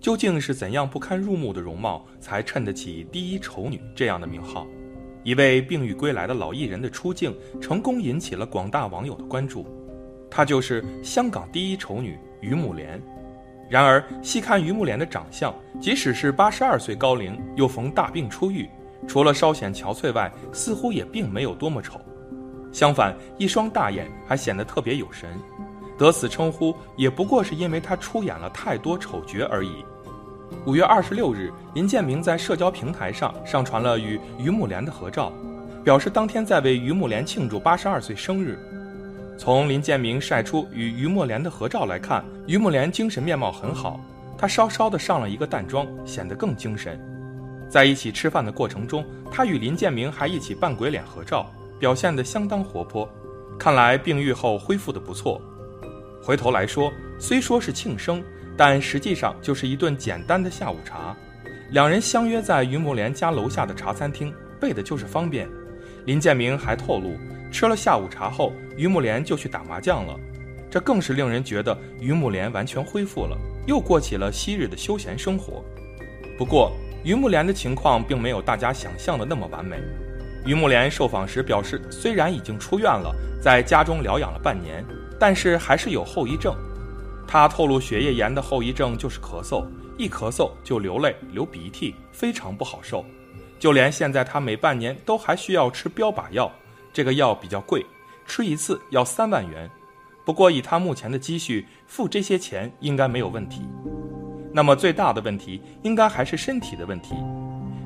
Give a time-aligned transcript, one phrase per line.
[0.00, 4.66] 究竟是怎样不堪入目的容貌，才衬得起“第一丑女”这样的名号？
[5.24, 9.66] 一位病愈归来的老艺人的出镜，成功引起了广大网友的关注。
[10.30, 13.00] 她就是香港第一丑女于慕莲。
[13.68, 18.66] 然而，细看于慕莲的长相，即使是八十二岁高龄，又逢大病初愈，
[19.06, 22.00] 除了稍显憔悴外，似乎也并没有多么丑。
[22.72, 25.28] 相反，一双大眼还显得特别有神。
[25.98, 29.84] 得此称呼，也不过是因为她出演了太多丑角而已。
[30.64, 35.32] 五月二十六日，林建明在社交平台上上传了与于慕莲的合照，
[35.84, 38.58] 表示当天在为于慕莲庆祝八十二岁生日。
[39.36, 44.00] 从林建明晒出与于慕莲的合照来看，于慕莲精神面貌很好，
[44.38, 46.98] 她稍稍的上了一个淡妆，显得更精神。
[47.68, 51.46] 在一起吃饭的过程中，她与林建明还一起扮鬼脸合照，
[51.78, 53.08] 表现得相当活泼，
[53.58, 55.40] 看来病愈后恢复的不错。
[56.28, 58.22] 回头来说，虽说是庆生。
[58.54, 61.16] 但实际上就是一顿简单的下午茶，
[61.70, 65.48] 两人相约在于木莲家楼下的茶餐厅，为的就是方便。
[66.04, 67.16] 林建明还透露，
[67.50, 70.18] 吃了下午茶后，于木莲就去打麻将了，
[70.68, 75.64] 这更是令人觉得于木莲完全恢复了，又过起了昔日的休闲生活。
[76.36, 76.72] 不过，
[77.04, 79.78] 于木莲的情况并没有大家想象的那么完美。
[80.44, 84.84] 于木莲受访时表示，虽然已经出院了，在家中疗养了半年，
[85.18, 86.54] 但是还是有后遗症。
[87.26, 89.66] 他透露，血液炎的后遗症就是咳嗽，
[89.98, 93.04] 一咳嗽就流泪、流鼻涕，非常不好受。
[93.58, 96.50] 就连现在他每半年都还需要吃标靶药，
[96.92, 97.84] 这个药比较贵，
[98.26, 99.68] 吃一次要三万元。
[100.24, 103.62] 不过以他目前的积蓄，付这些钱应该没有问题。
[104.52, 107.14] 那么最大的问题应该还是身体的问题。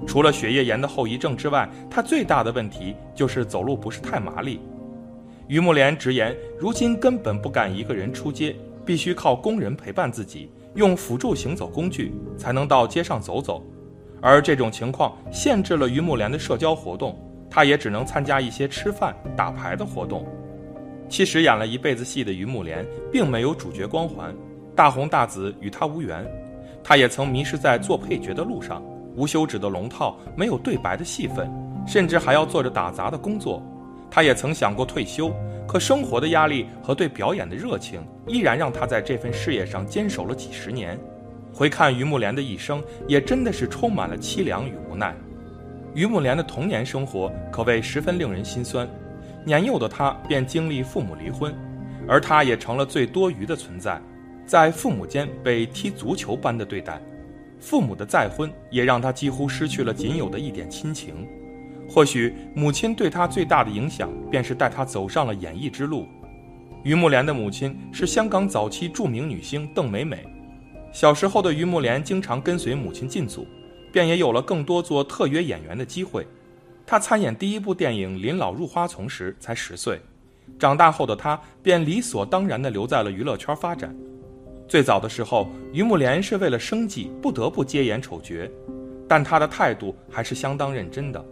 [0.07, 4.61] 除了血液炎的后遗症之外，他最大的问题就是走路不是太麻利。
[5.49, 8.57] 于慕莲直言，如今根本不敢一个人出街。
[8.85, 13.65] 必须靠工人陪伴自己，用辅助行走工具才能到街上走走，
[14.21, 17.17] 而这种情况限制了于慕莲的社交活动，
[17.49, 20.27] 她也只能参加一些吃饭、打牌的活动。
[21.09, 24.35] 其实演了一辈子戏的于慕莲，并没有主角光环，
[24.75, 26.27] 大红大紫与她无缘。
[26.83, 28.83] 她也曾迷失在做配角的路上，
[29.15, 31.49] 无休止的龙套，没有对白的戏份，
[31.87, 33.63] 甚至还要做着打杂的工作。
[34.15, 35.35] 他也曾想过退休。
[35.67, 40.99] 可生活的压力和对表演的热情，依然让他在这份事业上坚守了几十年。
[41.51, 45.17] 回看于木莲的一生，也真的是充满了凄凉与无奈。
[45.95, 48.87] 于木莲的童年生活可谓十分令人心酸。
[49.47, 51.55] 年幼的她便经历父母离婚，
[52.07, 53.99] 而她也成了最多余的存在，
[54.45, 57.01] 在父母间被踢足球般的对待。
[57.59, 61.27] 父母的再婚也让她几乎失去了仅有的一点亲情。
[61.93, 66.07] 或许母亲对她最大的影响，便是带她走上了演艺之路。
[66.83, 70.25] 于慕莲的母亲是香港早期著名女星邓美美。
[70.91, 73.47] 小时候的于慕莲经常跟随母亲进组，
[73.93, 76.27] 便也有了更多做特约演员的机会。
[76.87, 80.01] 她参演第一部电影《临老入花丛》时才十岁，
[80.59, 83.95] 长大后的她便理所当然地留在了娱乐圈发展。
[84.67, 88.51] 最早的时候，于慕莲是为了生计不得不接演丑角，
[89.07, 91.23] 但她的态度还是相当认真的。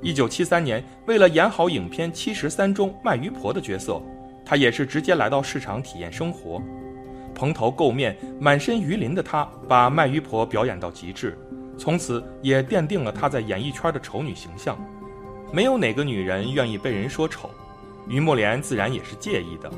[0.00, 4.00] 一九七三年，为了演好影片《七十三》中卖鱼婆的角色，
[4.44, 6.62] 她也是直接来到市场体验生活。
[7.34, 11.36] 蓬头垢面、满身鱼鳞的她，把卖鱼婆表演到极致，
[11.76, 14.78] 从此也奠定了她在演艺圈的丑女形象。
[15.52, 17.50] 没有哪个女人愿意被人说丑，
[18.06, 19.68] 于慕莲自然也是介意的。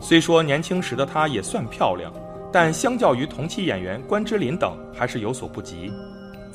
[0.00, 2.12] 虽说年轻时的她也算漂亮，
[2.52, 5.92] 但相较于同期演员关之琳等，还是有所不及。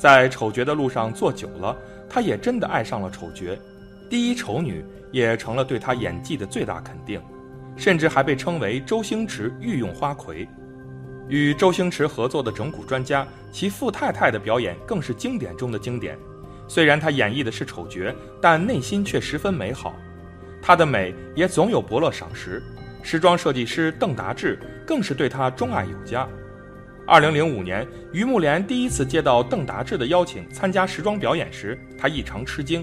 [0.04, 1.74] 在丑角的路上做久了。
[2.10, 3.58] 她也真的爱上了丑角，
[4.10, 7.18] 第一丑女也成了对她演技的最大肯定，
[7.74, 10.46] 甚至还被称为周星驰御用花魁。
[11.26, 16.18] 与周星驰合作的整蛊专家，其傅太太的表演更是经典中的经典。
[16.68, 19.96] 虽然她演绎的是丑角，但内心却十分美好。
[20.60, 22.62] 她的美也总有伯乐赏识，
[23.02, 26.28] 时装设计师邓达志更是对她钟爱有加。
[27.06, 32.82] 二零零五年，于慕莲第一次接到邓达志的邀请参加时装表演时，她异常吃惊，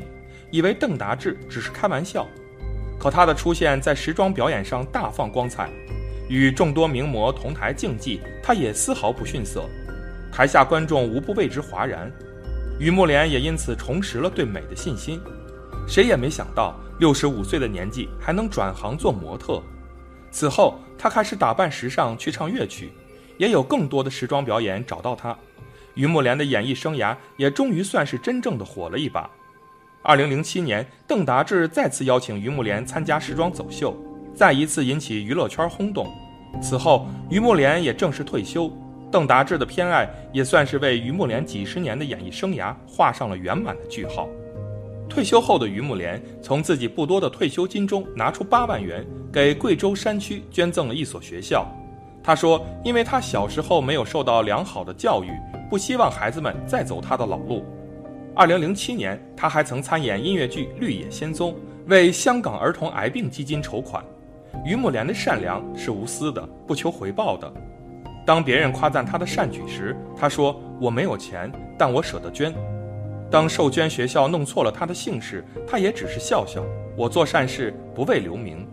[0.51, 2.27] 以为邓达志只是开玩笑。
[2.99, 5.67] 可他的出现在时装表演上大放光彩，
[6.29, 9.67] 与众多名模同台竞技，他也丝毫不逊色。
[10.31, 12.11] 台下观众无不为之哗然。
[12.79, 15.19] 于慕莲也因此重拾了对美的信心。
[15.87, 19.63] 谁也没想到，六十五岁的年纪还能转行做模特。
[20.29, 22.91] 此后，她开始打扮时尚，去唱乐曲，
[23.37, 25.37] 也有更多的时装表演找到她。
[25.95, 29.29] 于慕莲的演艺生涯也终于算是真正的火了一把。
[30.03, 33.95] 二零零七年，邓达志再次邀请于慕莲参加时装走秀，
[34.33, 36.07] 再一次引起娱乐圈轰动。
[36.61, 38.71] 此后，于慕莲也正式退休。
[39.11, 44.27] 邓达志的偏爱也算是为于慕莲几十年的演艺生涯画上了圆满的句号。
[45.09, 51.69] 退休后的于慕莲从自己不多的退休金中拿出八万元，给贵州山区捐赠了一所学校。
[52.23, 55.31] 他说：“因为他小时候没有受到良好的教育，
[55.69, 57.65] 不希望孩子们再走他的老路。”
[58.35, 61.51] 二零零七年，他还曾参演音乐剧《绿野仙踪》，
[61.87, 64.03] 为香港儿童癌病基金筹款。
[64.65, 67.51] 于木莲的善良是无私的，不求回报的。
[68.25, 72.53] 当别人夸赞他的善举时，他说：“我没有钱，但我舍得捐。”
[73.31, 76.63] 当受捐学校弄错了他的姓氏，他也只是笑笑
[76.95, 78.67] ：“我做善事不为留名。”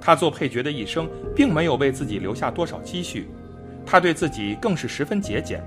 [0.00, 3.28] 他做配角的一生，并没有为自己留下多少积蓄，
[3.84, 5.62] 他对自己更是十分节俭，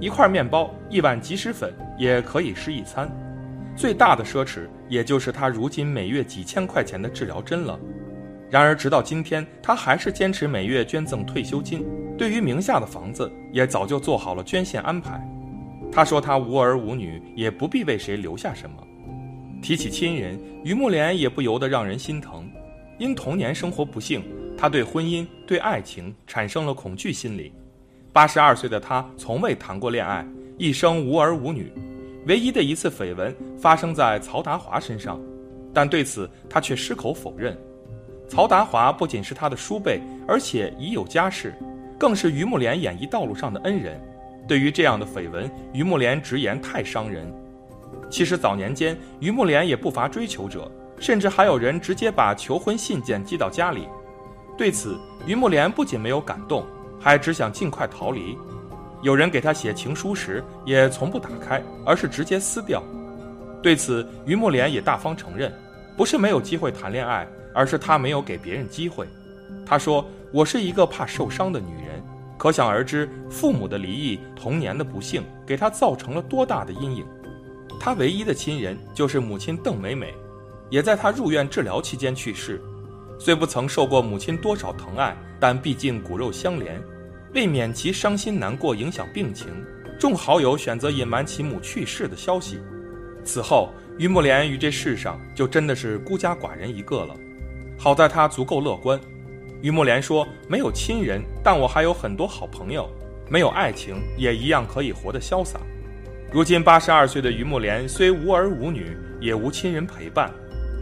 [0.00, 3.10] 一块面包、一碗即食粉也可以吃一餐。
[3.74, 7.78] 最大的奢侈，也就是他如今每月几千块钱的治疗针了。
[8.50, 11.84] 然而，直到今天，他还是坚持每月捐赠退休金。
[12.18, 15.26] 对于名下的房子，也早就做好了捐献安排。
[15.90, 18.76] 他说：“他无儿无女，也不必为谁留下什么。”
[19.62, 22.41] 提起亲人，于慕莲也不由得让人心疼。
[23.02, 24.22] 因童年生活不幸，
[24.56, 27.52] 他对婚姻、对爱情产生了恐惧心理。
[28.12, 30.24] 八十二岁的他从未谈过恋爱，
[30.56, 31.72] 一生无儿无女。
[32.28, 35.20] 唯一的一次绯闻发生在曹达华身上，
[35.74, 37.58] 但对此他却矢口否认。
[38.28, 41.52] 曹达华不仅是他的叔辈，而且已有家室，
[41.98, 44.00] 更是于慕莲演艺道路上的恩人。
[44.46, 47.26] 对于这样的绯闻，于慕莲直言太伤人。
[48.08, 50.70] 其实早年间，于慕莲也不乏追求者，
[51.02, 53.86] 甚至还有人直接把求婚信件寄到家里。
[54.56, 56.64] 对此，于木莲不仅没有感动，
[56.98, 58.38] 还只想尽快逃离。
[59.02, 62.82] 有人给他写情书时，也从不打开，而是直接撕掉。
[63.62, 65.52] 对此，于木莲也大方承认，
[65.96, 67.28] 不是没有机会谈恋爱。
[67.54, 69.06] 而是他没有给别人机会。
[69.66, 70.02] 他说
[70.32, 72.02] ：“我是一个怕受伤的女人，
[72.38, 77.04] 可想而知，父母的离异、童年的不幸，给他造成了多大的阴影。
[77.78, 80.14] 他唯一的亲人就是母亲邓美美，
[80.72, 82.58] 也在他入院治疗期间去世。
[83.18, 86.82] 虽不曾受过母亲多少疼爱，但毕竟骨肉相连，
[87.34, 89.48] 为免其伤心难过影响病情，
[90.00, 92.58] 众好友选择隐瞒其母去世的消息。
[93.22, 97.14] 此后，于木莲于这世上就真的是孤家寡人一个了。”
[97.78, 98.98] 好在他足够乐观，
[99.60, 102.84] 于木莲说：“没有亲人，但我还有很多好朋友；
[103.28, 105.60] 没有爱情，也一样可以活得潇洒。”
[106.32, 110.32] 如今八十二岁的于木莲虽无儿无女，也无亲人陪伴，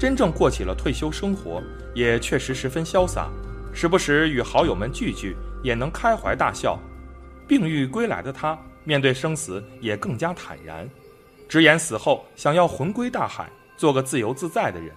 [0.00, 1.62] 真正过起了退休生活，
[1.94, 3.29] 也确实十分潇洒。
[3.70, 6.81] 时不时与好友们聚聚，也能开怀大笑。
[7.47, 10.88] 病愈归来的他，面对生死也更加坦然，
[11.47, 14.91] 直言死后想要魂归大海，做个自由自在的人。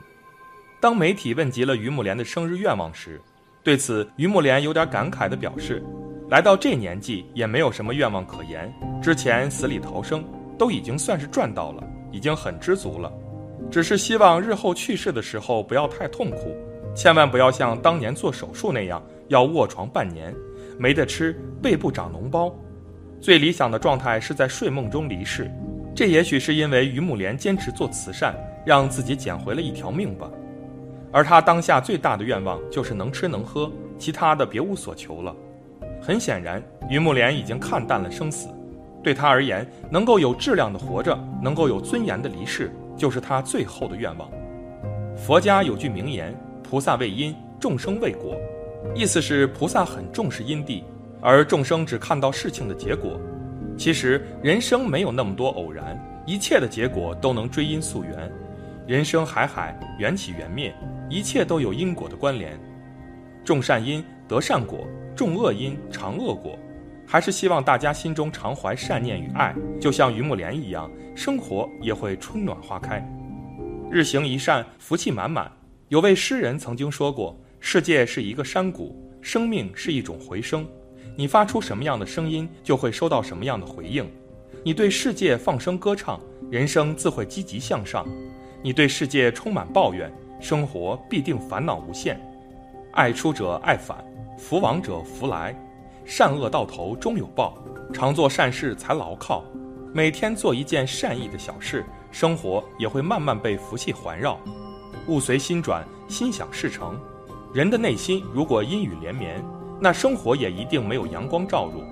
[0.79, 3.19] 当媒体问及了于慕莲的生日愿望时，
[3.61, 5.83] 对此于慕莲有点感慨地表示
[6.31, 10.23] ：“来到这年纪也没有什么愿望可言，之前死里逃生
[10.57, 13.11] 都已经算是赚到了，已经很知足了。
[13.71, 16.55] 只是希望日后去世的时候不要太痛苦，
[16.95, 20.33] 千万不要像当年做手术那样要卧床半年，
[20.77, 22.53] 没得吃，背部长脓包。
[23.19, 25.49] 最理想的状态是在睡梦中离世。
[25.95, 30.29] 这也许是因为于木莲坚持做慈善，让自己捡回了一条命吧。”
[31.11, 35.35] 而他当下最大的愿望就是能吃能喝，其他的别无所求了。
[36.01, 38.49] 很显然，于木莲已经看淡了生死，
[39.03, 44.29] 对他而言，能够有质量的活着，能够有尊严的离世，就是他最后的愿望。
[45.15, 48.35] 佛家有句名言：“菩萨为因，众生为果。”
[48.93, 50.83] 意思是菩萨很重视因地，
[51.21, 53.19] 而众生只看到事情的结果。
[53.77, 58.31] 其实人生没有那么多偶然，一切的结果都能追因溯源。
[58.85, 60.73] 人生海海，缘起缘灭。
[61.09, 62.59] 一切都有因果的关联，
[63.45, 66.57] 种善因得善果，种恶因尝恶果。
[67.13, 73.07] 还是希望大家心中常怀善念与爱，就像榆木莲一样，生活也会春暖花开。
[73.91, 75.51] 日行一善，福气满满。
[75.89, 80.65] 有位诗人曾经说过：“世界是一个山谷，生命是一种回声。
[81.15, 84.09] 你发出什么样的声音，就会收到什么样的回应。
[84.63, 88.03] 你对世界放声歌唱，人生自会积极向上；
[88.63, 92.19] 你对世界充满抱怨。”生活必定烦恼无限，
[92.93, 94.03] 爱出者爱返，
[94.35, 95.55] 福往者福来。
[96.05, 97.57] 善恶到头终有报，
[97.93, 99.43] 常做善事才牢靠。
[99.93, 104.39] 每天做一件善意的小事，生活也会慢慢被福气环绕。
[105.07, 106.99] 物随心转，心想事成。
[107.53, 109.43] 人的内心如果阴雨连绵，
[109.79, 111.83] 那生活也一定没有阳光照入。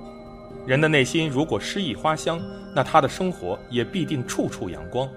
[0.66, 2.42] 人的内心如果诗意花香，
[2.76, 5.08] 那他的生活也必定处处阳光。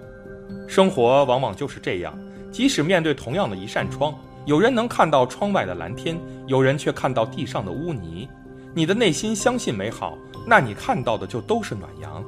[0.69, 2.19] 生活往往就是这样，
[2.53, 8.29] 即使面对同样的一扇窗，有人能看到窗外的蓝天，有人却看到地上的污泥。
[8.77, 12.25] 你的内心相信美好，那你看到的就都是暖阳。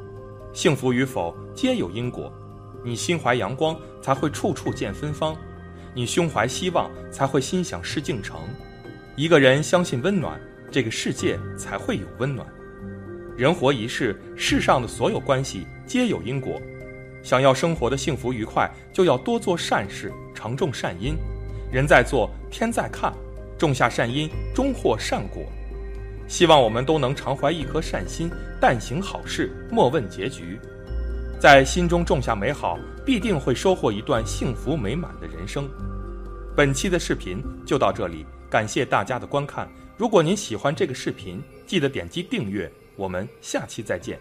[0.52, 2.32] 幸福与否皆有因果，
[2.84, 5.34] 你心怀阳光，才会处处见芬芳；
[5.92, 8.38] 你胸怀希望，才会心想事竟成。
[9.16, 12.46] 一个人相信温暖，这个世界才会有温暖。
[13.36, 16.62] 人活一世，世上的所有关系皆有因果。
[17.24, 21.16] 想要生活的幸福愉快，就要多做善事，常种善因。
[21.72, 23.12] 人在做，天在看，
[23.58, 25.42] 种下善因，终获善果。
[26.28, 28.30] 希望我们都能常怀一颗善心，
[28.61, 30.59] 但行好事，莫问结局。
[31.38, 35.68] 在心中种下美好，必定会收获一段幸福美满的人生。
[36.56, 39.68] 本期的视频就到这里，感谢大家的观看。
[39.97, 42.71] 如果您喜欢这个视频，记得点击订阅。
[42.97, 44.18] 我们下期再见。